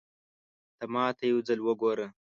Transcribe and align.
ته 0.77 0.85
ماته 0.93 1.23
يو 1.31 1.37
ځل 1.47 1.59
وګوره 1.63 2.07